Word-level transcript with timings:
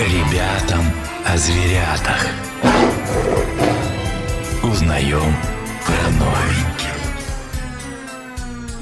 Ребятам 0.00 0.82
о 1.26 1.36
зверятах. 1.36 2.26
Узнаем 4.62 5.36
про 5.84 6.10
новеньких. 6.12 6.69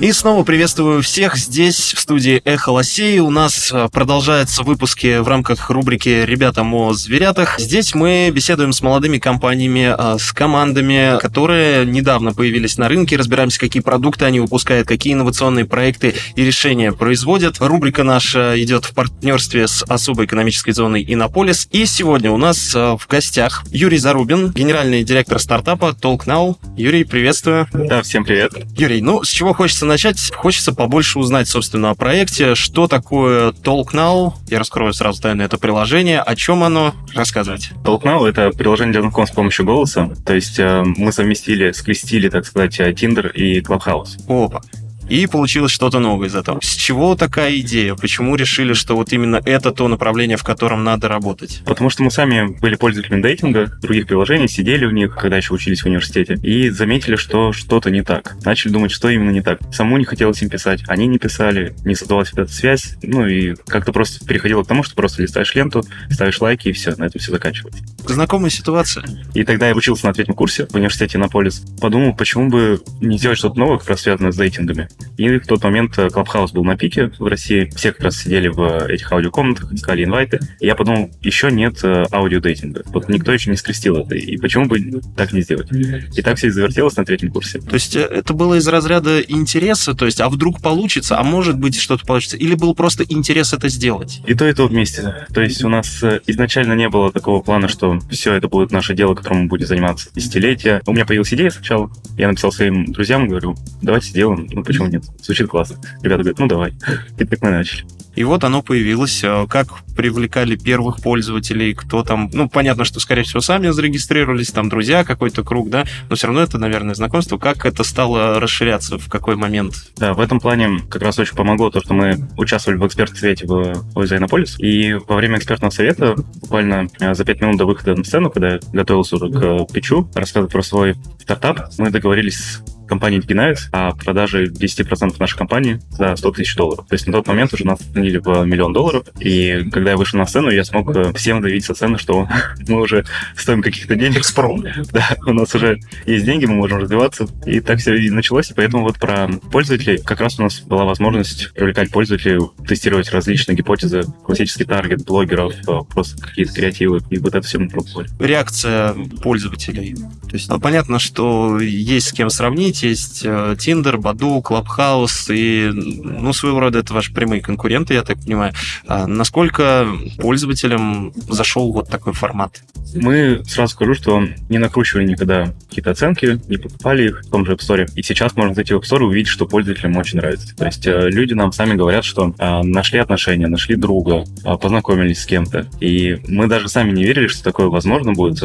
И 0.00 0.12
снова 0.12 0.44
приветствую 0.44 1.02
всех 1.02 1.36
здесь, 1.36 1.92
в 1.92 1.98
студии 1.98 2.40
Эхо 2.44 2.70
Лосей. 2.70 3.18
У 3.18 3.30
нас 3.30 3.72
э, 3.72 3.88
продолжаются 3.92 4.62
выпуски 4.62 5.18
в 5.18 5.26
рамках 5.26 5.70
рубрики 5.70 6.24
«Ребятам 6.24 6.72
о 6.72 6.92
зверятах». 6.92 7.58
Здесь 7.58 7.96
мы 7.96 8.30
беседуем 8.32 8.72
с 8.72 8.80
молодыми 8.80 9.18
компаниями, 9.18 9.92
э, 9.98 10.18
с 10.20 10.30
командами, 10.32 11.18
которые 11.18 11.84
недавно 11.84 12.32
появились 12.32 12.78
на 12.78 12.86
рынке. 12.86 13.16
Разбираемся, 13.16 13.58
какие 13.58 13.82
продукты 13.82 14.24
они 14.24 14.38
выпускают, 14.38 14.86
какие 14.86 15.14
инновационные 15.14 15.64
проекты 15.64 16.14
и 16.36 16.44
решения 16.44 16.92
производят. 16.92 17.56
Рубрика 17.58 18.04
наша 18.04 18.54
идет 18.62 18.84
в 18.84 18.94
партнерстве 18.94 19.66
с 19.66 19.82
особой 19.82 20.26
экономической 20.26 20.70
зоной 20.70 21.04
Иннополис. 21.08 21.66
И 21.72 21.86
сегодня 21.86 22.30
у 22.30 22.36
нас 22.36 22.72
э, 22.72 22.96
в 22.96 23.04
гостях 23.08 23.64
Юрий 23.72 23.98
Зарубин, 23.98 24.52
генеральный 24.52 25.02
директор 25.02 25.40
стартапа 25.40 25.96
TalkNow. 26.00 26.54
Юрий, 26.76 27.02
приветствую. 27.02 27.66
Да, 27.72 28.02
всем 28.02 28.24
привет. 28.24 28.52
Юрий, 28.76 29.00
ну 29.00 29.24
с 29.24 29.28
чего 29.28 29.52
хочется 29.52 29.87
начать, 29.88 30.32
хочется 30.34 30.72
побольше 30.72 31.18
узнать, 31.18 31.48
собственно, 31.48 31.90
о 31.90 31.94
проекте, 31.94 32.54
что 32.54 32.86
такое 32.86 33.50
TalkNow. 33.50 34.34
Я 34.48 34.58
раскрою 34.58 34.92
сразу 34.92 35.20
тайну 35.20 35.42
это 35.42 35.58
приложение, 35.58 36.20
о 36.20 36.36
чем 36.36 36.62
оно, 36.62 36.94
рассказывать. 37.14 37.70
TalkNow— 37.84 38.26
это 38.28 38.50
приложение 38.50 38.92
для 38.92 39.02
знакомств 39.02 39.34
с 39.34 39.36
помощью 39.36 39.64
голоса. 39.64 40.10
То 40.24 40.34
есть 40.34 40.58
э, 40.58 40.84
мы 40.84 41.12
совместили, 41.12 41.72
скрестили, 41.72 42.28
так 42.28 42.46
сказать, 42.46 42.78
э, 42.80 42.92
Tinder 42.92 43.32
и 43.32 43.60
Clubhouse. 43.60 44.18
Опа 44.28 44.60
и 45.08 45.26
получилось 45.26 45.72
что-то 45.72 45.98
новое 45.98 46.28
из 46.28 46.34
этого. 46.34 46.60
С 46.62 46.74
чего 46.74 47.14
такая 47.14 47.58
идея? 47.58 47.94
Почему 47.94 48.36
решили, 48.36 48.72
что 48.72 48.96
вот 48.96 49.12
именно 49.12 49.40
это 49.44 49.72
то 49.72 49.88
направление, 49.88 50.36
в 50.36 50.44
котором 50.44 50.84
надо 50.84 51.08
работать? 51.08 51.62
Потому 51.64 51.90
что 51.90 52.02
мы 52.02 52.10
сами 52.10 52.58
были 52.60 52.74
пользователями 52.76 53.22
дейтинга, 53.22 53.66
других 53.80 54.06
приложений, 54.06 54.48
сидели 54.48 54.86
в 54.86 54.92
них, 54.92 55.16
когда 55.16 55.36
еще 55.36 55.54
учились 55.54 55.82
в 55.82 55.86
университете, 55.86 56.34
и 56.34 56.70
заметили, 56.70 57.16
что 57.16 57.52
что-то 57.52 57.90
не 57.90 58.02
так. 58.02 58.36
Начали 58.44 58.72
думать, 58.72 58.90
что 58.90 59.08
именно 59.08 59.30
не 59.30 59.42
так. 59.42 59.60
Саму 59.72 59.96
не 59.96 60.04
хотелось 60.04 60.42
им 60.42 60.50
писать, 60.50 60.82
они 60.88 61.06
не 61.06 61.18
писали, 61.18 61.74
не 61.84 61.94
создавалась 61.94 62.32
эта 62.32 62.46
связь, 62.46 62.96
ну 63.02 63.26
и 63.26 63.54
как-то 63.66 63.92
просто 63.92 64.24
переходило 64.26 64.62
к 64.62 64.66
тому, 64.66 64.82
что 64.82 64.94
просто 64.94 65.22
листаешь 65.22 65.54
ленту, 65.54 65.82
ставишь 66.10 66.40
лайки, 66.40 66.68
и 66.68 66.72
все, 66.72 66.94
на 66.96 67.04
этом 67.04 67.20
все 67.20 67.32
заканчивается. 67.32 67.82
Знакомая 68.06 68.50
ситуация. 68.50 69.04
И 69.34 69.44
тогда 69.44 69.68
я 69.68 69.74
учился 69.74 70.06
на 70.06 70.12
третьем 70.12 70.34
курсе 70.34 70.66
в 70.66 70.74
университете 70.74 71.18
Иннополис. 71.18 71.62
Подумал, 71.80 72.14
почему 72.14 72.48
бы 72.48 72.80
не 73.00 73.18
сделать 73.18 73.38
что-то 73.38 73.58
новое, 73.58 73.78
как 73.78 73.88
раз 73.88 74.02
связанное 74.02 74.32
с 74.32 74.36
дейтингами. 74.36 74.88
И 75.16 75.38
в 75.38 75.46
тот 75.46 75.62
момент 75.64 75.96
Clubhouse 75.98 76.52
был 76.52 76.64
на 76.64 76.76
пике 76.76 77.10
в 77.18 77.26
России. 77.26 77.70
Все 77.74 77.92
как 77.92 78.02
раз 78.04 78.18
сидели 78.18 78.48
в 78.48 78.86
этих 78.86 79.10
аудиокомнатах, 79.12 79.72
искали 79.72 80.04
инвайты. 80.04 80.40
И 80.60 80.66
я 80.66 80.74
подумал, 80.74 81.10
еще 81.22 81.50
нет 81.50 81.82
э, 81.82 82.04
аудиодейтинга. 82.12 82.82
Вот 82.86 83.08
никто 83.08 83.32
еще 83.32 83.50
не 83.50 83.56
скрестил 83.56 83.98
это. 83.98 84.14
И 84.14 84.36
почему 84.36 84.66
бы 84.66 85.00
так 85.16 85.32
не 85.32 85.42
сделать? 85.42 85.70
И 85.72 86.22
так 86.22 86.36
все 86.36 86.48
и 86.48 86.50
завертелось 86.50 86.96
на 86.96 87.04
третьем 87.04 87.30
курсе. 87.30 87.60
То 87.60 87.74
есть 87.74 87.96
э, 87.96 88.00
это 88.00 88.34
было 88.34 88.54
из 88.54 88.66
разряда 88.66 89.20
интереса, 89.20 89.94
то 89.94 90.06
есть, 90.06 90.20
а 90.20 90.28
вдруг 90.28 90.60
получится, 90.60 91.18
а 91.18 91.24
может 91.24 91.58
быть 91.58 91.78
что-то 91.78 92.04
получится? 92.04 92.36
Или 92.36 92.54
был 92.54 92.74
просто 92.74 93.04
интерес 93.08 93.52
это 93.52 93.68
сделать? 93.68 94.20
И 94.26 94.34
то, 94.34 94.46
и 94.46 94.52
то 94.52 94.66
вместе. 94.66 95.26
То 95.32 95.40
есть 95.40 95.62
у 95.64 95.68
нас 95.68 96.02
э, 96.02 96.20
изначально 96.26 96.74
не 96.74 96.88
было 96.88 97.12
такого 97.12 97.40
плана, 97.42 97.68
что 97.68 97.98
все 98.10 98.34
это 98.34 98.48
будет 98.48 98.72
наше 98.72 98.94
дело, 98.94 99.14
которым 99.14 99.42
мы 99.42 99.48
будем 99.48 99.66
заниматься 99.66 100.10
десятилетия. 100.14 100.82
У 100.86 100.92
меня 100.92 101.04
появилась 101.04 101.32
идея 101.32 101.50
сначала. 101.50 101.90
Я 102.16 102.28
написал 102.28 102.52
своим 102.52 102.86
друзьям 102.92 103.28
говорю, 103.28 103.54
давайте 103.82 104.08
сделаем. 104.08 104.48
Ну, 104.50 104.62
почему 104.62 104.87
нет? 104.88 105.04
Звучит 105.22 105.48
классно. 105.48 105.76
Ребята 106.02 106.22
говорят, 106.22 106.38
ну 106.38 106.46
давай. 106.46 106.74
И 107.18 107.24
так 107.24 107.42
мы 107.42 107.50
начали. 107.50 107.84
И 108.18 108.24
вот 108.24 108.42
оно 108.42 108.62
появилось. 108.62 109.22
Э, 109.22 109.46
как 109.48 109.68
привлекали 109.96 110.56
первых 110.56 111.00
пользователей, 111.00 111.72
кто 111.72 112.02
там... 112.02 112.28
Ну, 112.32 112.48
понятно, 112.48 112.84
что, 112.84 112.98
скорее 112.98 113.22
всего, 113.22 113.40
сами 113.40 113.68
зарегистрировались, 113.68 114.50
там 114.50 114.68
друзья, 114.68 115.04
какой-то 115.04 115.44
круг, 115.44 115.70
да, 115.70 115.84
но 116.10 116.16
все 116.16 116.26
равно 116.26 116.42
это, 116.42 116.58
наверное, 116.58 116.96
знакомство. 116.96 117.38
Как 117.38 117.64
это 117.64 117.84
стало 117.84 118.40
расширяться, 118.40 118.98
в 118.98 119.08
какой 119.08 119.36
момент? 119.36 119.74
Да, 119.96 120.14
в 120.14 120.20
этом 120.20 120.40
плане 120.40 120.80
как 120.90 121.02
раз 121.02 121.20
очень 121.20 121.36
помогло 121.36 121.70
то, 121.70 121.80
что 121.80 121.94
мы 121.94 122.28
участвовали 122.36 122.80
в 122.80 122.86
экспертном 122.88 123.18
совете 123.18 123.46
в 123.46 123.84
ОИЗ 123.94 124.56
и 124.58 124.94
во 124.94 125.14
время 125.14 125.38
экспертного 125.38 125.70
совета, 125.70 126.16
буквально 126.40 126.88
э, 126.98 127.14
за 127.14 127.24
пять 127.24 127.40
минут 127.40 127.56
до 127.56 127.66
выхода 127.66 127.94
на 127.94 128.02
сцену, 128.02 128.30
когда 128.30 128.54
я 128.54 128.60
готовился 128.72 129.14
уже 129.14 129.30
к 129.30 129.72
пичу, 129.72 130.10
рассказывать 130.16 130.52
про 130.52 130.62
свой 130.62 130.96
стартап, 131.20 131.70
мы 131.78 131.90
договорились 131.90 132.58
компании 132.88 133.20
Dynamics 133.20 133.68
о 133.72 133.92
продаже 133.92 134.46
10% 134.46 135.16
нашей 135.18 135.36
компании 135.36 135.80
за 135.90 136.16
100 136.16 136.30
тысяч 136.32 136.56
долларов. 136.56 136.86
То 136.88 136.94
есть 136.94 137.06
на 137.06 137.12
тот 137.12 137.26
момент 137.26 137.52
уже 137.52 137.66
нас 137.66 137.80
оценили 137.80 138.18
в 138.18 138.44
миллион 138.44 138.72
долларов, 138.72 139.04
и 139.20 139.68
когда 139.70 139.92
я 139.92 139.96
вышел 139.96 140.18
на 140.18 140.26
сцену, 140.26 140.50
я 140.50 140.64
смог 140.64 140.94
э, 140.96 141.12
всем 141.14 141.40
давить 141.40 141.64
со 141.64 141.74
сцены, 141.74 141.98
что 141.98 142.28
мы 142.68 142.80
уже 142.80 143.04
стоим 143.36 143.62
каких-то 143.62 143.94
денег. 143.94 144.18
Экспром. 144.18 144.64
Да, 144.92 145.16
у 145.26 145.32
нас 145.32 145.54
уже 145.54 145.78
есть 146.06 146.24
деньги, 146.24 146.46
мы 146.46 146.54
можем 146.54 146.78
развиваться. 146.78 147.26
И 147.46 147.60
так 147.60 147.78
все 147.78 147.94
и 147.94 148.10
началось. 148.10 148.50
И 148.50 148.54
поэтому 148.54 148.84
вот 148.84 148.98
про 148.98 149.28
пользователей 149.52 149.98
как 149.98 150.20
раз 150.20 150.38
у 150.38 150.42
нас 150.42 150.60
была 150.60 150.84
возможность 150.84 151.52
привлекать 151.52 151.90
пользователей, 151.90 152.40
тестировать 152.66 153.10
различные 153.10 153.56
гипотезы, 153.56 154.02
классический 154.24 154.64
таргет 154.64 155.04
блогеров, 155.04 155.54
э, 155.68 155.80
просто 155.92 156.20
какие-то 156.20 156.52
креативы. 156.52 157.00
И 157.10 157.18
вот 157.18 157.34
это 157.34 157.46
все 157.46 157.58
мы 157.58 157.68
пробовали. 157.68 158.08
Реакция 158.18 158.94
пользователей. 159.22 159.94
То 159.94 160.34
есть 160.34 160.48
ну, 160.48 160.58
понятно, 160.60 160.98
что 160.98 161.58
есть 161.60 162.08
с 162.08 162.12
кем 162.12 162.30
сравнить, 162.30 162.77
сеть 162.78 163.08
есть 163.08 163.24
э, 163.24 163.56
Tinder, 163.58 163.96
Баду, 163.96 164.42
Clubhouse, 164.44 165.34
и, 165.34 165.70
ну, 165.72 166.32
своего 166.32 166.60
рода 166.60 166.78
это 166.78 166.94
ваши 166.94 167.12
прямые 167.12 167.40
конкуренты, 167.40 167.94
я 167.94 168.02
так 168.02 168.18
понимаю. 168.18 168.52
А 168.86 169.06
насколько 169.06 169.86
пользователям 170.18 171.12
зашел 171.28 171.72
вот 171.72 171.88
такой 171.88 172.12
формат? 172.12 172.62
Мы 172.94 173.42
сразу 173.46 173.74
скажу, 173.74 173.94
что 173.94 174.22
не 174.48 174.58
накручивали 174.58 175.06
никогда 175.06 175.52
какие-то 175.68 175.90
оценки, 175.90 176.40
не 176.48 176.56
покупали 176.56 177.08
их 177.08 177.20
в 177.22 177.30
том 177.30 177.44
же 177.44 177.52
App 177.52 177.58
Store. 177.58 177.86
И 177.94 178.02
сейчас 178.02 178.34
можно 178.36 178.54
зайти 178.54 178.74
в 178.74 178.78
App 178.78 178.82
Store 178.82 179.00
и 179.00 179.04
увидеть, 179.04 179.28
что 179.28 179.46
пользователям 179.46 179.96
очень 179.96 180.18
нравится. 180.18 180.56
То 180.56 180.66
есть 180.66 180.86
э, 180.86 181.08
люди 181.10 181.34
нам 181.34 181.52
сами 181.52 181.74
говорят, 181.74 182.04
что 182.04 182.34
э, 182.38 182.62
нашли 182.62 182.98
отношения, 182.98 183.46
нашли 183.46 183.76
друга, 183.76 184.24
познакомились 184.60 185.22
с 185.22 185.26
кем-то. 185.26 185.66
И 185.80 186.18
мы 186.26 186.46
даже 186.46 186.68
сами 186.68 186.92
не 186.92 187.04
верили, 187.04 187.28
что 187.28 187.44
такое 187.44 187.66
возможно 187.66 188.12
будет 188.12 188.42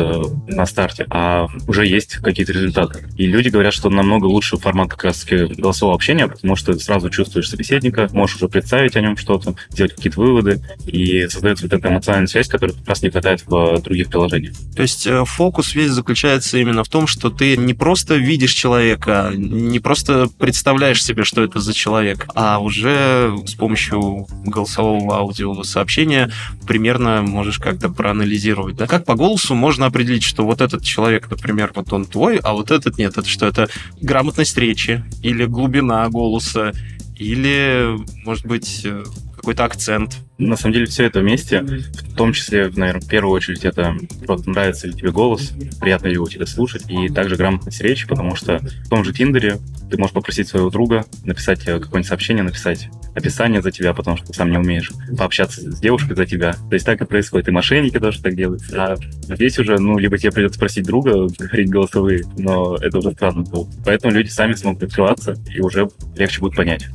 на 0.47 0.65
старте, 0.65 1.05
а 1.09 1.47
уже 1.67 1.85
есть 1.85 2.17
какие-то 2.17 2.53
результаты. 2.53 3.07
И 3.17 3.25
люди 3.25 3.49
говорят, 3.49 3.73
что 3.73 3.89
намного 3.89 4.22
намного 4.23 4.27
лучше 4.27 4.57
формат 4.57 4.89
как 4.89 5.03
раз 5.03 5.25
голосового 5.25 5.95
общения, 5.95 6.27
потому 6.27 6.55
что 6.55 6.73
ты 6.73 6.79
сразу 6.79 7.09
чувствуешь 7.09 7.49
собеседника, 7.49 8.09
можешь 8.11 8.37
уже 8.37 8.47
представить 8.47 8.95
о 8.95 9.01
нем 9.01 9.17
что-то, 9.17 9.55
сделать 9.69 9.95
какие-то 9.95 10.19
выводы, 10.19 10.61
и 10.85 11.27
создается 11.27 11.65
вот 11.65 11.73
эта 11.73 11.89
эмоциональная 11.89 12.27
связь, 12.27 12.47
которая 12.47 12.75
как 12.75 12.87
раз 12.87 13.01
не 13.01 13.09
хватает 13.09 13.43
в 13.45 13.81
других 13.81 14.09
приложениях. 14.09 14.53
То 14.75 14.81
есть 14.81 15.07
э, 15.07 15.23
фокус 15.25 15.75
весь 15.75 15.91
заключается 15.91 16.57
именно 16.57 16.83
в 16.83 16.89
том, 16.89 17.07
что 17.07 17.29
ты 17.29 17.57
не 17.57 17.73
просто 17.73 18.15
видишь 18.15 18.53
человека, 18.53 19.31
не 19.35 19.79
просто 19.79 20.29
представляешь 20.39 21.03
себе, 21.03 21.23
что 21.23 21.43
это 21.43 21.59
за 21.59 21.73
человек, 21.73 22.27
а 22.35 22.59
уже 22.59 23.33
с 23.45 23.53
помощью 23.53 24.27
голосового 24.45 25.17
аудио 25.17 25.63
сообщения 25.63 26.31
примерно 26.67 27.21
можешь 27.21 27.59
как-то 27.59 27.89
проанализировать. 27.89 28.75
Да? 28.75 28.87
Как 28.87 29.05
по 29.05 29.15
голосу 29.15 29.55
можно 29.55 29.85
определить, 29.85 30.23
что 30.23 30.45
вот 30.45 30.61
этот 30.61 30.83
человек, 30.83 31.29
например, 31.29 31.71
вот 31.75 31.91
он 31.93 32.05
твой, 32.05 32.37
а 32.37 32.53
вот 32.53 32.71
этот 32.71 32.97
нет, 32.97 33.17
это 33.17 33.27
что 33.27 33.47
это 33.47 33.69
грамотность 34.13 34.55
речи 34.59 35.03
или 35.23 35.45
глубина 35.45 36.07
голоса, 36.07 36.71
или, 37.17 37.97
может 38.23 38.45
быть, 38.45 38.81
э, 38.85 39.03
какой-то 39.35 39.65
акцент. 39.65 40.19
На 40.37 40.55
самом 40.55 40.73
деле 40.75 40.85
все 40.85 41.05
это 41.05 41.21
вместе, 41.21 41.61
в 41.61 42.15
том 42.15 42.31
числе, 42.31 42.71
наверное, 42.75 43.01
в 43.01 43.07
первую 43.07 43.33
очередь 43.33 43.65
это 43.65 43.97
просто 44.23 44.51
нравится 44.51 44.85
ли 44.85 44.93
тебе 44.93 45.11
голос, 45.11 45.51
приятно 45.81 46.09
ли 46.09 46.13
его 46.13 46.27
тебе 46.27 46.45
слушать, 46.45 46.83
и 46.89 47.09
также 47.09 47.37
грамотность 47.37 47.81
речи, 47.81 48.07
потому 48.07 48.35
что 48.35 48.59
в 48.59 48.87
том 48.87 49.03
же 49.03 49.13
Тиндере 49.13 49.57
ты 49.93 49.99
можешь 49.99 50.15
попросить 50.15 50.47
своего 50.47 50.71
друга 50.71 51.05
написать 51.23 51.59
какое-нибудь 51.59 52.07
сообщение, 52.07 52.41
написать 52.41 52.89
описание 53.13 53.61
за 53.61 53.69
тебя, 53.69 53.93
потому 53.93 54.17
что 54.17 54.25
ты 54.25 54.33
сам 54.33 54.49
не 54.49 54.57
умеешь, 54.57 54.91
пообщаться 55.15 55.61
с 55.61 55.79
девушкой 55.79 56.15
за 56.15 56.25
тебя. 56.25 56.53
То 56.53 56.73
есть 56.73 56.83
так 56.83 56.99
и 56.99 57.05
происходит. 57.05 57.47
И 57.47 57.51
мошенники 57.51 57.99
тоже 57.99 58.19
так 58.19 58.35
делают. 58.35 58.63
А 58.73 58.95
здесь 59.27 59.59
уже, 59.59 59.77
ну, 59.77 59.99
либо 59.99 60.17
тебе 60.17 60.31
придется 60.31 60.59
просить 60.59 60.85
друга 60.85 61.27
говорить 61.37 61.69
голосовые, 61.69 62.23
но 62.39 62.75
это 62.77 62.97
уже 62.97 63.11
странно 63.11 63.43
было. 63.43 63.69
Поэтому 63.85 64.15
люди 64.15 64.29
сами 64.29 64.53
смогут 64.53 64.81
открываться, 64.81 65.35
и 65.53 65.61
уже 65.61 65.87
легче 66.15 66.39
будет 66.39 66.55
понять. 66.55 66.87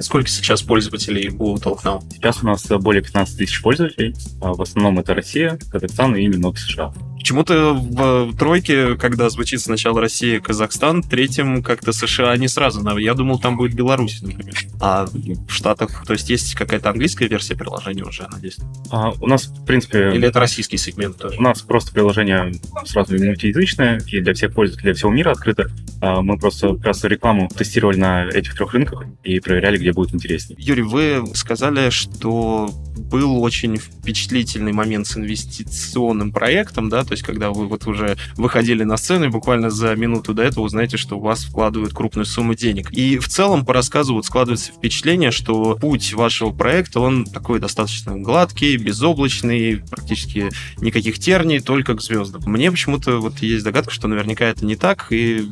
Сколько 0.00 0.28
сейчас 0.28 0.60
пользователей 0.60 1.30
у 1.30 1.56
Talknow? 1.56 2.02
Сейчас 2.12 2.42
у 2.42 2.46
нас 2.46 2.66
более 2.66 3.02
15 3.02 3.38
тысяч 3.38 3.62
пользователей. 3.62 4.14
А 4.42 4.52
в 4.52 4.60
основном 4.60 4.98
это 4.98 5.14
Россия, 5.14 5.58
Казахстан 5.70 6.16
и 6.16 6.26
немного 6.26 6.58
США. 6.58 6.92
Почему-то 7.22 7.72
в 7.74 8.36
тройке, 8.36 8.96
когда 8.96 9.30
звучит 9.30 9.60
сначала 9.60 10.00
Россия, 10.00 10.40
Казахстан, 10.40 11.04
третьим 11.04 11.62
как-то 11.62 11.92
США 11.92 12.36
не 12.36 12.48
сразу. 12.48 12.84
Я 12.98 13.14
думал, 13.14 13.38
там 13.38 13.56
будет 13.56 13.74
Беларусь, 13.74 14.20
например. 14.22 14.56
А 14.82 15.06
в 15.06 15.48
Штатах, 15.48 16.04
то 16.04 16.12
есть 16.12 16.28
есть 16.28 16.56
какая-то 16.56 16.90
английская 16.90 17.28
версия 17.28 17.54
приложения 17.54 18.02
уже, 18.02 18.26
надеюсь? 18.32 18.56
А, 18.90 19.12
у 19.12 19.28
нас, 19.28 19.44
в 19.46 19.64
принципе... 19.64 20.10
Или 20.12 20.26
это 20.26 20.40
российский 20.40 20.76
сегмент 20.76 21.18
тоже? 21.18 21.38
У 21.38 21.42
нас 21.42 21.62
просто 21.62 21.92
приложение 21.92 22.52
сразу 22.84 23.12
мультиязычное 23.12 24.02
и 24.08 24.20
для 24.20 24.34
всех 24.34 24.52
пользователей 24.52 24.94
всего 24.94 25.12
мира 25.12 25.30
открыто. 25.30 25.70
А 26.00 26.20
мы 26.20 26.36
просто 26.36 26.74
как 26.74 26.86
раз 26.86 27.04
рекламу 27.04 27.48
тестировали 27.48 27.96
на 27.96 28.26
этих 28.26 28.56
трех 28.56 28.72
рынках 28.74 29.04
и 29.22 29.38
проверяли, 29.38 29.78
где 29.78 29.92
будет 29.92 30.14
интереснее. 30.14 30.56
Юрий, 30.60 30.82
вы 30.82 31.24
сказали, 31.34 31.90
что 31.90 32.68
был 32.96 33.40
очень 33.40 33.76
впечатлительный 33.76 34.72
момент 34.72 35.06
с 35.06 35.16
инвестиционным 35.16 36.32
проектом, 36.32 36.88
да, 36.88 37.04
то 37.04 37.12
есть 37.12 37.22
когда 37.22 37.50
вы 37.50 37.68
вот 37.68 37.86
уже 37.86 38.16
выходили 38.36 38.82
на 38.82 38.96
сцену 38.96 39.26
и 39.26 39.28
буквально 39.28 39.70
за 39.70 39.94
минуту 39.94 40.34
до 40.34 40.42
этого 40.42 40.64
узнаете, 40.64 40.96
что 40.96 41.18
у 41.18 41.20
вас 41.20 41.44
вкладывают 41.44 41.94
крупную 41.94 42.26
сумму 42.26 42.54
денег. 42.54 42.90
И 42.90 43.18
в 43.18 43.28
целом 43.28 43.64
по 43.64 43.72
рассказу 43.72 44.14
вот 44.14 44.26
складывается 44.26 44.71
впечатление, 44.76 45.30
что 45.30 45.76
путь 45.76 46.12
вашего 46.12 46.50
проекта, 46.50 47.00
он 47.00 47.24
такой 47.24 47.60
достаточно 47.60 48.18
гладкий, 48.18 48.76
безоблачный, 48.76 49.82
практически 49.90 50.50
никаких 50.78 51.18
терний, 51.18 51.60
только 51.60 51.94
к 51.94 52.02
звездам. 52.02 52.42
Мне 52.46 52.70
почему-то 52.70 53.18
вот 53.18 53.38
есть 53.38 53.64
догадка, 53.64 53.92
что 53.92 54.08
наверняка 54.08 54.46
это 54.46 54.64
не 54.64 54.76
так, 54.76 55.06
и 55.10 55.46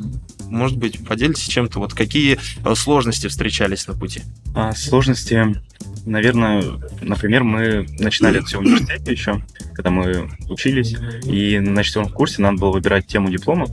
может 0.50 0.76
быть, 0.78 1.04
поделитесь 1.06 1.46
чем-то, 1.46 1.78
вот 1.78 1.94
какие 1.94 2.38
э, 2.64 2.74
сложности 2.74 3.28
встречались 3.28 3.86
на 3.86 3.94
пути? 3.94 4.22
А, 4.54 4.72
сложности, 4.72 5.56
наверное, 6.04 6.64
например, 7.00 7.44
мы 7.44 7.86
начинали 7.98 8.40
все 8.40 8.58
в 8.58 8.62
университете 8.62 9.12
еще, 9.12 9.42
когда 9.74 9.90
мы 9.90 10.28
учились, 10.48 10.96
и 11.24 11.60
на 11.60 11.84
четвертом 11.84 12.12
курсе 12.12 12.42
надо 12.42 12.58
было 12.58 12.72
выбирать 12.72 13.06
тему 13.06 13.30
диплома, 13.30 13.66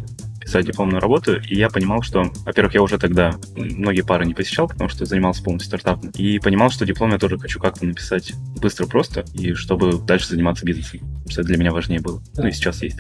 дипломную 0.54 1.02
работу, 1.02 1.40
и 1.40 1.56
я 1.56 1.70
понимал, 1.70 2.02
что, 2.02 2.32
во-первых, 2.46 2.74
я 2.74 2.82
уже 2.82 2.98
тогда 2.98 3.36
многие 3.56 4.02
пары 4.02 4.26
не 4.26 4.34
посещал, 4.34 4.68
потому 4.68 4.90
что 4.90 5.06
занимался 5.06 5.44
полностью 5.44 5.68
стартапом, 5.68 6.10
и 6.12 6.40
понимал, 6.40 6.70
что 6.70 6.86
диплом 6.86 7.12
я 7.12 7.20
тоже 7.20 7.38
хочу 7.38 7.60
как-то 7.60 7.86
написать 7.86 8.34
быстро, 8.62 8.88
просто, 8.88 9.26
и 9.34 9.54
чтобы 9.54 10.00
дальше 10.00 10.30
заниматься 10.30 10.66
бизнесом, 10.66 11.02
это 11.26 11.44
для 11.44 11.58
меня 11.58 11.72
важнее 11.72 12.00
было, 12.00 12.22
ну 12.36 12.48
и 12.48 12.52
сейчас 12.52 12.82
есть. 12.82 12.98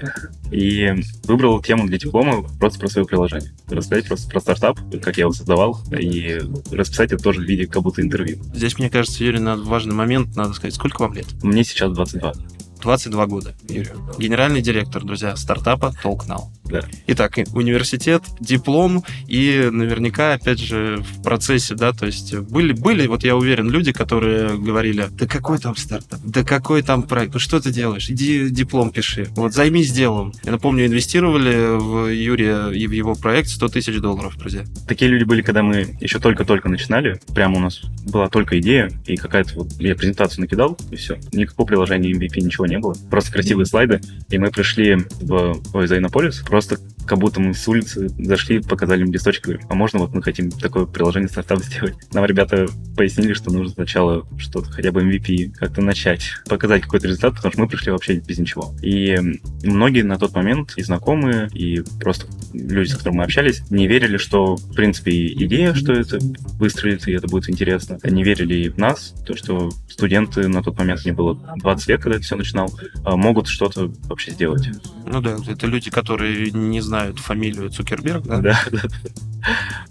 И 0.51 0.93
выбрал 1.23 1.61
тему 1.61 1.87
для 1.87 1.97
диплома 1.97 2.43
просто 2.59 2.79
про 2.79 2.87
свое 2.87 3.07
приложение. 3.07 3.51
Рассказать 3.69 4.07
просто 4.07 4.29
про 4.29 4.39
стартап, 4.39 4.79
как 5.01 5.17
я 5.17 5.21
его 5.21 5.33
создавал, 5.33 5.79
и 5.91 6.39
расписать 6.71 7.11
это 7.11 7.23
тоже 7.23 7.41
в 7.41 7.45
виде 7.45 7.67
как 7.67 7.81
будто 7.83 8.01
интервью. 8.01 8.37
Здесь, 8.53 8.77
мне 8.77 8.89
кажется, 8.89 9.23
Юрий, 9.23 9.39
на 9.39 9.55
важный 9.55 9.95
момент 9.95 10.35
надо 10.35 10.53
сказать, 10.53 10.75
сколько 10.75 11.01
вам 11.01 11.13
лет? 11.13 11.27
Мне 11.43 11.63
сейчас 11.63 11.91
22. 11.93 12.33
22 12.81 13.25
года, 13.25 13.55
Юрий. 13.69 13.89
Генеральный 14.17 14.61
директор, 14.61 15.03
друзья, 15.03 15.35
стартапа 15.35 15.93
TalkNow. 16.03 16.43
Да. 16.69 16.81
Итак, 17.07 17.37
университет, 17.53 18.23
диплом 18.39 19.03
и 19.27 19.69
наверняка, 19.71 20.33
опять 20.33 20.59
же, 20.59 20.97
в 20.97 21.23
процессе, 21.23 21.75
да, 21.75 21.93
то 21.93 22.05
есть 22.05 22.35
были, 22.35 22.73
были, 22.73 23.07
вот 23.07 23.23
я 23.23 23.35
уверен, 23.35 23.69
люди, 23.69 23.91
которые 23.91 24.57
говорили, 24.57 25.07
да 25.11 25.27
какой 25.27 25.59
там 25.59 25.75
стартап, 25.75 26.19
да 26.23 26.43
какой 26.43 26.81
там 26.81 27.03
проект, 27.03 27.33
ну 27.33 27.39
что 27.39 27.59
ты 27.59 27.71
делаешь, 27.71 28.09
иди 28.09 28.49
диплом 28.49 28.91
пиши, 28.91 29.27
вот 29.35 29.53
займись 29.53 29.91
делом. 29.91 30.33
Я 30.43 30.51
напомню, 30.51 30.85
инвестировали 30.85 31.77
в 31.77 32.11
Юрия 32.11 32.69
и 32.69 32.87
в 32.87 32.91
его 32.91 33.15
проект 33.15 33.49
100 33.49 33.67
тысяч 33.69 33.99
долларов, 33.99 34.37
друзья. 34.37 34.63
Такие 34.87 35.09
люди 35.09 35.23
были, 35.23 35.41
когда 35.41 35.63
мы 35.63 35.97
еще 35.99 36.19
только-только 36.19 36.69
начинали, 36.69 37.19
прямо 37.33 37.57
у 37.57 37.59
нас 37.59 37.81
была 38.05 38.27
только 38.29 38.59
идея, 38.59 38.91
и 39.05 39.15
какая-то 39.15 39.55
вот, 39.55 39.73
я 39.79 39.95
презентацию 39.95 40.41
накидал, 40.41 40.77
и 40.91 40.95
все. 40.95 41.17
Никакого 41.31 41.67
приложения 41.67 42.11
MVP, 42.11 42.41
ничего 42.41 42.65
не 42.65 42.79
было. 42.79 42.95
Просто 43.09 43.31
красивые 43.31 43.65
слайды, 43.65 44.01
и 44.29 44.37
мы 44.37 44.49
пришли 44.51 44.97
в 45.21 45.61
ой, 45.73 45.87
за 45.87 45.97
Иннополис, 45.97 46.41
просто 46.57 46.77
как 47.07 47.19
будто 47.19 47.39
мы 47.39 47.53
с 47.53 47.67
улицы 47.67 48.09
зашли, 48.09 48.61
показали 48.61 49.01
им 49.01 49.11
листочек, 49.11 49.45
говорим, 49.45 49.65
а 49.69 49.75
можно 49.75 49.99
вот 49.99 50.13
мы 50.13 50.21
хотим 50.21 50.51
такое 50.51 50.85
приложение 50.85 51.29
стартап 51.29 51.63
сделать? 51.63 51.95
Нам 52.13 52.25
ребята 52.25 52.67
пояснили, 52.95 53.33
что 53.33 53.51
нужно 53.51 53.73
сначала 53.73 54.27
что-то, 54.37 54.69
хотя 54.69 54.91
бы 54.91 55.01
MVP, 55.03 55.51
как-то 55.53 55.81
начать, 55.81 56.23
показать 56.47 56.83
какой-то 56.83 57.07
результат, 57.07 57.35
потому 57.35 57.51
что 57.51 57.61
мы 57.61 57.67
пришли 57.67 57.91
вообще 57.91 58.15
без 58.15 58.37
ничего. 58.37 58.73
И 58.81 59.17
многие 59.63 60.01
на 60.01 60.17
тот 60.17 60.35
момент, 60.35 60.73
и 60.75 60.83
знакомые, 60.83 61.49
и 61.53 61.81
просто 61.99 62.27
люди, 62.53 62.89
с 62.89 62.95
которыми 62.95 63.17
мы 63.17 63.23
общались, 63.23 63.63
не 63.69 63.87
верили, 63.87 64.17
что, 64.17 64.55
в 64.55 64.73
принципе, 64.73 65.27
идея, 65.27 65.73
что 65.73 65.93
это 65.93 66.19
выстрелит, 66.59 67.07
и 67.07 67.13
это 67.13 67.27
будет 67.27 67.49
интересно. 67.49 67.97
Не 68.03 68.23
верили 68.23 68.69
в 68.69 68.77
нас, 68.77 69.13
то, 69.25 69.35
что 69.35 69.69
студенты 69.89 70.47
на 70.47 70.61
тот 70.61 70.77
момент, 70.77 71.05
мне 71.05 71.13
было 71.13 71.35
20 71.57 71.87
лет, 71.87 72.01
когда 72.01 72.17
это 72.17 72.25
все 72.25 72.35
начинал, 72.35 72.71
а 73.05 73.15
могут 73.15 73.47
что-то 73.47 73.91
вообще 74.07 74.31
сделать. 74.31 74.69
Ну 75.05 75.21
да, 75.21 75.37
это 75.47 75.67
люди, 75.67 75.89
которые 75.89 76.51
не 76.51 76.81
знают 76.81 76.96
фамилию 77.15 77.69
Цукерберг, 77.69 78.23
да? 78.23 78.39
Да, 78.39 78.59
да. 78.71 78.79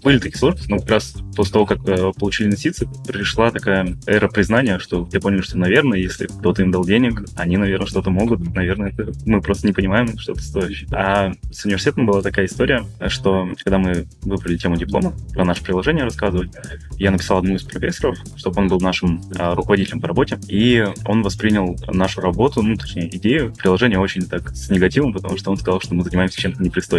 Были 0.03 0.19
такие 0.19 0.37
сложности, 0.37 0.69
но 0.69 0.79
как 0.79 0.89
раз 0.89 1.15
после 1.35 1.53
того, 1.53 1.65
как 1.65 1.87
э, 1.87 2.11
получили 2.17 2.47
инвестиции, 2.47 2.87
пришла 3.07 3.51
такая 3.51 3.97
эра 4.05 4.27
признания, 4.27 4.79
что 4.79 5.05
все 5.05 5.19
поняли, 5.19 5.41
что, 5.41 5.57
наверное, 5.57 5.97
если 5.97 6.27
кто-то 6.27 6.61
им 6.61 6.71
дал 6.71 6.85
денег, 6.85 7.23
они, 7.35 7.57
наверное, 7.57 7.87
что-то 7.87 8.09
могут, 8.09 8.39
наверное, 8.53 8.91
это 8.91 9.11
мы 9.25 9.41
просто 9.41 9.67
не 9.67 9.73
понимаем, 9.73 10.17
что 10.17 10.33
это 10.33 10.41
стоит. 10.41 10.91
А 10.93 11.31
с 11.51 11.65
университетом 11.65 12.05
была 12.05 12.21
такая 12.21 12.45
история, 12.45 12.83
что 13.07 13.49
когда 13.63 13.77
мы 13.77 14.07
выбрали 14.21 14.57
тему 14.57 14.77
диплома, 14.77 15.13
про 15.33 15.45
наше 15.45 15.63
приложение 15.63 16.03
рассказывать, 16.03 16.51
я 16.97 17.11
написал 17.11 17.39
одному 17.39 17.57
из 17.57 17.63
профессоров, 17.63 18.17
чтобы 18.35 18.61
он 18.61 18.67
был 18.67 18.79
нашим 18.79 19.21
а, 19.37 19.55
руководителем 19.55 20.01
по 20.01 20.07
работе, 20.07 20.39
и 20.47 20.85
он 21.05 21.23
воспринял 21.23 21.77
нашу 21.87 22.21
работу, 22.21 22.61
ну, 22.61 22.75
точнее, 22.75 23.15
идею 23.15 23.53
приложения 23.53 23.99
очень 23.99 24.23
так 24.23 24.49
с 24.55 24.69
негативом, 24.69 25.13
потому 25.13 25.37
что 25.37 25.51
он 25.51 25.57
сказал, 25.57 25.81
что 25.81 25.95
мы 25.95 26.03
занимаемся 26.03 26.39
чем-то 26.39 26.61
непристойным. 26.61 26.96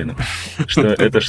Что 0.67 0.83
это 0.99 1.21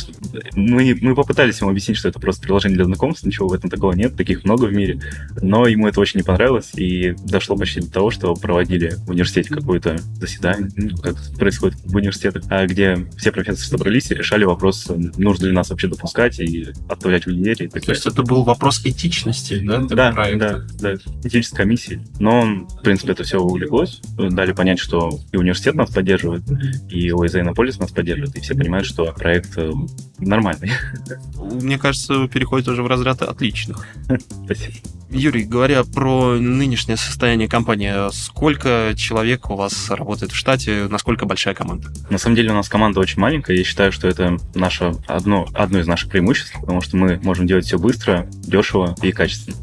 мы, 0.56 0.98
мы 1.02 1.16
попытались 1.16 1.60
ему 1.62 1.70
объяснить, 1.70 1.98
что 1.98 2.10
это 2.10 2.20
просто 2.20 2.42
приложение 2.42 2.76
для 2.76 2.86
знакомств, 2.86 3.26
ничего 3.26 3.48
в 3.48 3.54
этом 3.54 3.70
такого 3.70 3.94
нет, 3.94 4.16
таких 4.16 4.44
много 4.44 4.66
в 4.66 4.74
мире. 4.74 5.00
Но 5.42 5.68
ему 5.68 5.88
это 5.88 6.00
очень 6.00 6.20
не 6.20 6.24
понравилось, 6.24 6.72
и 6.76 7.16
дошло 7.26 7.56
почти 7.56 7.82
до 7.82 7.92
того, 7.92 8.12
что 8.12 8.34
проводили 8.36 8.96
в 9.06 9.12
университете 9.12 9.50
какое-то 9.50 9.98
заседание, 10.16 10.70
ну, 10.76 10.98
как 10.98 11.16
происходит 11.38 11.78
в 11.86 11.96
университетах, 11.96 12.44
а 12.50 12.66
где 12.66 13.08
все 13.18 13.32
профессоры 13.32 13.68
собрались 13.68 14.12
и 14.12 14.16
решали 14.16 14.44
вопрос, 14.44 14.90
нужно 15.18 15.48
ли 15.48 15.52
нас 15.52 15.70
вообще 15.70 15.88
допускать 15.88 16.40
и 16.40 16.70
отправлять 16.88 17.26
в 17.26 17.28
универ. 17.28 17.70
То 17.70 17.92
есть 17.92 18.06
это 18.06 18.24
был 18.24 18.44
вопрос 18.44 18.86
этичности, 18.86 19.60
да? 19.60 19.80
Да, 19.80 20.12
да, 20.36 20.62
да, 20.80 20.94
этической 21.24 21.58
комиссии. 21.58 22.02
Но, 22.20 22.42
в 22.42 22.82
принципе, 22.82 23.14
это 23.14 23.24
все 23.24 23.40
увлеклось. 23.40 24.02
Дали 24.18 24.52
понять, 24.52 24.80
что 24.80 25.20
и 25.32 25.38
университет 25.38 25.76
нас 25.76 25.90
поддерживает, 25.90 26.44
и 26.90 27.12
ОИЗ 27.12 27.36
Иннополис 27.36 27.80
нас 27.80 27.92
поддерживает, 27.92 28.36
и 28.36 28.42
все 28.42 28.54
понимают, 28.60 28.86
что 28.86 29.06
проект 29.14 29.58
э, 29.58 29.72
нормальный. 30.20 30.72
Мне 31.38 31.78
кажется, 31.80 32.28
переходит 32.28 32.68
уже 32.68 32.84
в 32.84 32.88
разряд 32.88 33.22
отличных. 33.22 33.88
Спасибо. 34.46 34.76
Юрий, 35.10 35.44
говоря 35.44 35.84
про 35.84 36.36
нынешнее 36.36 36.98
состояние 36.98 37.48
компании, 37.48 38.12
сколько 38.12 38.94
человек 38.96 39.50
у 39.50 39.56
вас 39.56 39.90
работает 39.90 40.34
в 40.34 40.36
штате, 40.36 40.88
насколько 40.88 41.26
большая 41.26 41.56
команда? 41.56 41.92
На 42.12 42.20
самом 42.20 42.36
деле 42.36 42.52
у 42.52 42.54
нас 42.54 42.70
команда 42.70 43.00
очень 43.00 43.20
маленькая. 43.20 43.58
Я 43.58 43.64
считаю, 43.64 43.92
что 43.92 44.08
это 44.08 44.38
наше 44.54 44.94
одно, 45.08 45.48
одно 45.54 45.80
из 45.80 45.88
наших 45.88 46.12
преимуществ, 46.12 46.54
потому 46.60 46.82
что 46.82 46.98
мы 46.98 47.20
можем 47.24 47.48
делать 47.48 47.66
все 47.66 47.80
быстро, 47.80 48.28
дешево 48.44 48.96
и 49.02 49.12
качественно. 49.12 49.58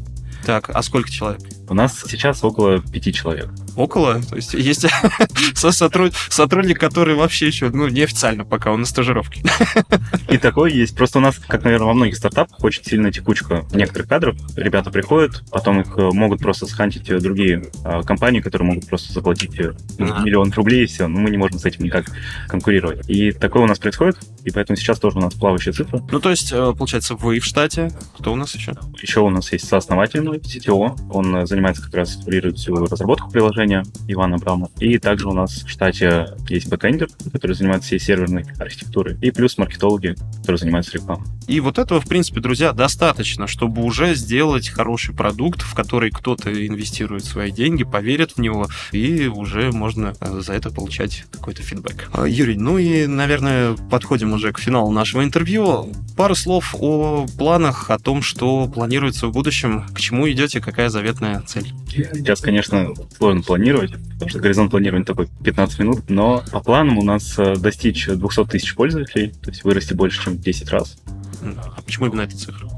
Так, 0.45 0.69
а 0.69 0.81
сколько 0.81 1.09
человек? 1.09 1.41
У 1.69 1.73
нас 1.73 2.03
сейчас 2.07 2.43
около 2.43 2.79
пяти 2.79 3.11
человек. 3.11 3.49
Около? 3.75 4.21
То 4.21 4.37
есть 4.37 4.53
есть 4.53 4.85
сотруд... 5.53 6.13
сотрудник, 6.29 6.79
который 6.79 7.15
вообще 7.15 7.47
еще 7.47 7.69
ну, 7.69 7.87
неофициально 7.87 8.45
пока, 8.45 8.71
он 8.71 8.81
на 8.81 8.85
стажировке. 8.85 9.43
И 10.29 10.37
такой 10.37 10.73
есть. 10.73 10.95
Просто 10.95 11.19
у 11.19 11.21
нас, 11.21 11.37
как, 11.37 11.63
наверное, 11.63 11.87
во 11.87 11.93
многих 11.93 12.15
стартапах, 12.15 12.63
очень 12.63 12.83
сильная 12.83 13.11
текучка 13.11 13.65
некоторых 13.73 14.07
кадров. 14.07 14.35
Ребята 14.55 14.91
приходят, 14.91 15.43
потом 15.51 15.81
их 15.81 15.95
э, 15.97 16.09
могут 16.13 16.39
просто 16.39 16.65
схантить 16.65 17.09
э, 17.09 17.19
другие 17.19 17.65
э, 17.83 18.01
компании, 18.03 18.39
которые 18.39 18.67
могут 18.67 18.87
просто 18.87 19.11
заплатить 19.11 19.59
миллион 19.59 20.51
рублей, 20.53 20.85
и 20.85 20.87
все. 20.87 21.07
Но 21.07 21.19
мы 21.19 21.29
не 21.29 21.37
можем 21.37 21.59
с 21.59 21.65
этим 21.65 21.83
никак 21.83 22.05
конкурировать. 22.47 23.07
И 23.09 23.31
такое 23.31 23.63
у 23.63 23.67
нас 23.67 23.77
происходит, 23.77 24.17
и 24.43 24.51
поэтому 24.51 24.77
сейчас 24.77 24.99
тоже 24.99 25.17
у 25.17 25.21
нас 25.21 25.33
плавающая 25.33 25.73
цифра. 25.73 26.01
Ну, 26.11 26.19
то 26.19 26.29
есть, 26.29 26.51
получается, 26.51 27.15
вы 27.15 27.39
в 27.39 27.45
штате. 27.45 27.91
Кто 28.17 28.33
у 28.33 28.35
нас 28.35 28.55
еще? 28.55 28.73
Еще 29.01 29.19
у 29.19 29.29
нас 29.29 29.51
есть 29.51 29.67
сооснователь 29.67 30.21
CTO. 30.21 30.97
Он 31.11 31.45
занимается 31.45 31.56
как 31.83 31.93
раз, 31.93 32.15
курирует 32.15 32.57
всю 32.57 32.75
разработку 32.75 33.29
приложения, 33.29 33.83
Иван 34.07 34.33
Абрамов. 34.35 34.71
И 34.79 34.97
также 34.97 35.27
у 35.27 35.33
нас 35.33 35.63
в 35.63 35.69
штате 35.69 36.35
есть 36.49 36.69
бэкэндер, 36.69 37.07
который 37.31 37.53
занимается 37.53 37.87
всей 37.87 37.99
серверной 37.99 38.45
архитектурой, 38.59 39.17
и 39.21 39.31
плюс 39.31 39.57
маркетологи, 39.57 40.15
которые 40.39 40.57
занимаются 40.57 40.93
рекламой. 40.93 41.27
И 41.47 41.59
вот 41.59 41.79
этого, 41.79 42.01
в 42.01 42.05
принципе, 42.07 42.41
друзья, 42.41 42.73
достаточно, 42.73 43.47
чтобы 43.47 43.83
уже 43.83 44.15
сделать 44.15 44.69
хороший 44.69 45.15
продукт, 45.15 45.61
в 45.61 45.73
который 45.73 46.11
кто-то 46.11 46.51
инвестирует 46.67 47.23
свои 47.23 47.51
деньги, 47.51 47.83
поверит 47.83 48.33
в 48.33 48.39
него, 48.39 48.67
и 48.91 49.27
уже 49.27 49.71
можно 49.71 50.13
э, 50.19 50.41
за 50.41 50.53
это 50.53 50.69
получать 50.69 51.25
какой-то 51.31 51.61
фидбэк. 51.61 52.09
А, 52.13 52.25
Юрий, 52.25 52.57
ну 52.57 52.77
и, 52.77 53.07
наверное, 53.07 53.75
подходим 53.89 54.33
уже 54.33 54.51
к 54.51 54.59
финалу 54.59 54.91
нашего 54.91 55.23
интервью. 55.23 55.93
Пару 56.15 56.35
слов 56.35 56.75
о 56.77 57.25
планах, 57.37 57.89
о 57.89 57.99
том, 57.99 58.21
что 58.21 58.67
планируется 58.67 59.27
в 59.27 59.31
будущем, 59.31 59.85
к 59.93 59.99
чему 59.99 60.29
идете, 60.29 60.59
какая 60.59 60.89
заветная 60.89 61.41
цель. 61.47 61.73
Сейчас, 61.89 62.41
конечно, 62.41 62.93
сложно 63.17 63.41
планировать, 63.41 63.91
потому 64.13 64.29
что 64.29 64.39
горизонт 64.39 64.71
планирования 64.71 65.05
такой 65.05 65.27
15 65.43 65.79
минут, 65.79 66.09
но 66.09 66.43
по 66.51 66.59
планам 66.59 66.97
у 66.97 67.03
нас 67.03 67.37
э, 67.37 67.55
достичь 67.55 68.07
200 68.07 68.45
тысяч 68.45 68.75
пользователей, 68.75 69.33
то 69.41 69.49
есть 69.49 69.63
вырасти 69.63 69.93
больше, 69.93 70.23
чем 70.23 70.33
в 70.33 70.41
10 70.41 70.69
раз. 70.69 70.97
А 71.41 71.81
почему 71.81 72.07
именно 72.07 72.21
эта 72.21 72.35
цифра? 72.37 72.69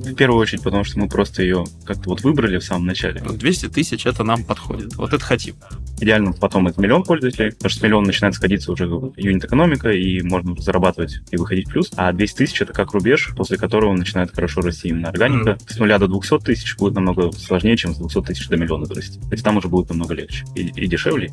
В 0.00 0.14
первую 0.14 0.40
очередь, 0.40 0.62
потому 0.62 0.82
что 0.82 0.98
мы 0.98 1.08
просто 1.08 1.42
ее 1.42 1.64
как-то 1.84 2.08
вот 2.08 2.22
выбрали 2.22 2.58
в 2.58 2.64
самом 2.64 2.86
начале. 2.86 3.20
200 3.20 3.68
тысяч 3.68 4.06
это 4.06 4.24
нам 4.24 4.44
подходит. 4.44 4.94
Вот 4.96 5.12
это 5.12 5.22
хотим. 5.22 5.56
идеально 6.00 6.32
потом 6.32 6.68
это 6.68 6.80
миллион 6.80 7.02
пользователей, 7.02 7.52
потому 7.52 7.70
что 7.70 7.80
с 7.80 7.82
миллиона 7.82 8.06
начинает 8.06 8.34
сходиться 8.34 8.72
уже 8.72 8.84
юнит-экономика, 8.84 9.90
и 9.90 10.22
можно 10.22 10.56
зарабатывать 10.60 11.20
и 11.30 11.36
выходить 11.36 11.68
в 11.68 11.72
плюс. 11.72 11.90
А 11.96 12.12
200 12.12 12.36
тысяч— 12.36 12.62
это 12.62 12.72
как 12.72 12.92
рубеж, 12.92 13.30
после 13.36 13.58
которого 13.58 13.92
начинает 13.92 14.34
хорошо 14.34 14.62
расти 14.62 14.88
именно 14.88 15.08
органика. 15.08 15.50
Mm-hmm. 15.50 15.72
С 15.72 15.78
нуля 15.78 15.98
до 15.98 16.08
200 16.08 16.38
тысяч 16.38 16.76
будет 16.76 16.94
намного 16.94 17.30
сложнее, 17.32 17.76
чем 17.76 17.94
с 17.94 17.98
200 17.98 18.22
тысяч 18.22 18.48
до 18.48 18.56
миллиона 18.56 18.86
вырасти. 18.86 19.18
То 19.18 19.32
есть 19.32 19.44
там 19.44 19.58
уже 19.58 19.68
будет 19.68 19.90
намного 19.90 20.14
легче. 20.14 20.44
И, 20.54 20.62
и 20.62 20.86
дешевле, 20.86 21.30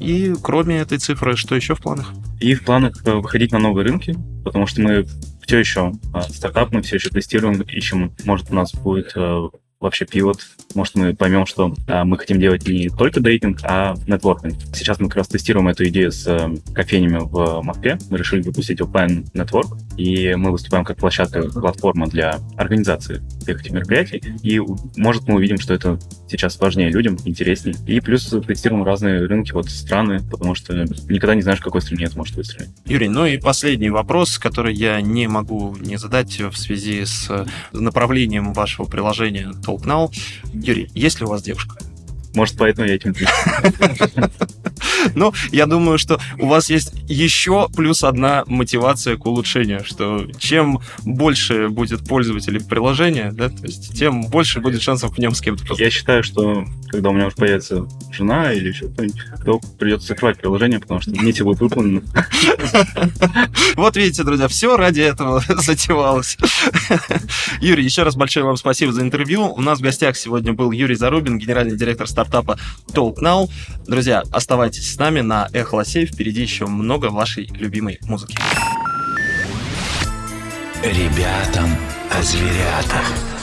и. 0.00 0.04
И 0.06 0.34
кроме 0.42 0.78
этой 0.78 0.98
цифры, 0.98 1.36
что 1.36 1.54
еще 1.54 1.74
в 1.74 1.80
планах? 1.80 2.12
И 2.40 2.54
в 2.54 2.64
планах 2.64 2.94
э, 3.04 3.12
выходить 3.12 3.52
на 3.52 3.58
новые 3.58 3.86
рынки, 3.86 4.16
потому 4.44 4.66
что 4.66 4.80
мы 4.80 5.06
все 5.46 5.58
еще 5.58 5.92
э, 6.14 6.20
стартап, 6.28 6.72
мы 6.72 6.82
все 6.82 6.96
еще 6.96 7.08
тестируем, 7.08 7.60
ищем, 7.62 8.12
может, 8.24 8.50
у 8.50 8.54
нас 8.54 8.74
будет 8.74 9.12
э, 9.14 9.48
вообще 9.80 10.04
пивот. 10.04 10.40
Может, 10.74 10.94
мы 10.94 11.14
поймем, 11.14 11.46
что 11.46 11.74
а, 11.86 12.04
мы 12.04 12.18
хотим 12.18 12.40
делать 12.40 12.66
не 12.66 12.88
только 12.88 13.20
дейтинг, 13.20 13.60
а 13.62 13.94
нетворкинг. 14.06 14.56
Сейчас 14.74 14.98
мы 14.98 15.08
как 15.08 15.18
раз 15.18 15.28
тестируем 15.28 15.68
эту 15.68 15.86
идею 15.88 16.12
с 16.12 16.26
а, 16.26 16.52
кофейнями 16.74 17.18
в 17.20 17.62
Москве. 17.62 17.98
Мы 18.10 18.18
решили 18.18 18.42
выпустить 18.42 18.80
Open 18.80 19.30
Network, 19.32 19.78
и 19.96 20.34
мы 20.34 20.50
выступаем 20.50 20.84
как 20.84 20.96
площадка, 20.98 21.42
платформа 21.42 22.06
для 22.06 22.40
организации 22.56 23.22
всех 23.40 23.60
этих 23.60 23.72
мероприятий. 23.72 24.22
И, 24.42 24.60
может, 24.96 25.26
мы 25.28 25.36
увидим, 25.36 25.58
что 25.58 25.74
это 25.74 25.98
сейчас 26.28 26.58
важнее 26.60 26.90
людям, 26.90 27.16
интереснее. 27.24 27.76
И 27.86 28.00
плюс 28.00 28.26
тестируем 28.46 28.84
разные 28.84 29.24
рынки, 29.26 29.52
вот 29.52 29.68
страны, 29.68 30.20
потому 30.30 30.54
что 30.54 30.74
никогда 30.74 31.34
не 31.34 31.42
знаешь, 31.42 31.60
в 31.60 31.64
какой 31.64 31.82
стране 31.82 32.06
это 32.06 32.16
может 32.16 32.36
выстрелить. 32.36 32.70
Юрий, 32.86 33.08
ну 33.08 33.26
и 33.26 33.38
последний 33.38 33.90
вопрос, 33.90 34.38
который 34.38 34.74
я 34.74 35.00
не 35.00 35.28
могу 35.28 35.76
не 35.76 35.96
задать 35.96 36.40
в 36.40 36.56
связи 36.56 37.04
с 37.04 37.46
направлением 37.72 38.52
вашего 38.52 38.86
приложения 38.86 39.52
Talk 39.66 39.84
Now. 39.84 40.12
Юрий, 40.52 40.88
есть 40.94 41.20
ли 41.20 41.26
у 41.26 41.28
вас 41.28 41.42
девушка? 41.42 41.76
Может, 42.36 42.58
поэтому 42.58 42.86
я 42.86 42.96
этим 42.96 43.14
Ну, 45.14 45.32
я 45.52 45.66
думаю, 45.66 45.98
что 45.98 46.20
у 46.38 46.46
вас 46.46 46.70
есть 46.70 46.92
еще 47.08 47.68
плюс 47.74 48.04
одна 48.04 48.44
мотивация 48.46 49.16
к 49.16 49.26
улучшению, 49.26 49.84
что 49.84 50.26
чем 50.38 50.80
больше 51.04 51.68
будет 51.68 52.06
пользователей 52.06 52.60
приложения, 52.60 53.32
да, 53.32 53.48
то 53.48 53.64
есть 53.64 53.96
тем 53.96 54.22
больше 54.22 54.60
будет 54.60 54.82
шансов 54.82 55.16
в 55.16 55.18
нем 55.18 55.34
с 55.34 55.40
кем-то 55.40 55.74
Я 55.78 55.90
считаю, 55.90 56.22
что 56.22 56.64
когда 56.88 57.10
у 57.10 57.12
меня 57.12 57.26
уже 57.26 57.36
появится 57.36 57.86
жена 58.12 58.52
или 58.52 58.68
еще 58.68 58.88
кто-нибудь, 58.88 59.20
то 59.44 59.60
придется 59.78 60.08
закрывать 60.08 60.38
приложение, 60.38 60.80
потому 60.80 61.00
что 61.00 61.10
миссия 61.12 61.44
будет 61.44 61.60
выполнена. 61.60 62.02
Вот 63.76 63.96
видите, 63.96 64.22
друзья, 64.22 64.48
все 64.48 64.76
ради 64.76 65.00
этого 65.00 65.42
затевалось. 65.48 66.38
Юрий, 67.60 67.84
еще 67.84 68.02
раз 68.02 68.16
большое 68.16 68.44
вам 68.44 68.56
спасибо 68.56 68.92
за 68.92 69.02
интервью. 69.02 69.52
У 69.52 69.60
нас 69.60 69.78
в 69.78 69.82
гостях 69.82 70.16
сегодня 70.16 70.52
был 70.52 70.72
Юрий 70.72 70.94
Зарубин, 70.94 71.38
генеральный 71.38 71.76
директор 71.76 72.06
стартапа 72.06 72.58
Talk 72.92 73.16
Now. 73.18 73.50
Друзья, 73.86 74.22
оставайтесь 74.32 74.95
с 74.96 74.98
нами 74.98 75.20
на 75.20 75.50
Эхо 75.52 75.74
Лосей. 75.74 76.06
Впереди 76.06 76.40
еще 76.40 76.64
много 76.64 77.10
вашей 77.10 77.48
любимой 77.48 77.98
музыки. 78.08 78.38
Ребятам 80.82 81.68
о 82.10 82.22
зверятах. 82.22 83.35